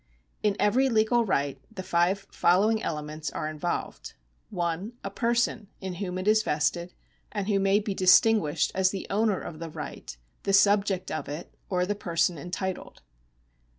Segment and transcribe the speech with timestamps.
[0.41, 4.13] In every legal right the five following elements are in volved:—
[4.49, 6.95] (1) A j3er50?i in whom it is vested,
[7.31, 11.29] and who may be dis tinguished as the oimier of the right, the subject of
[11.29, 13.03] it, or the person entitled.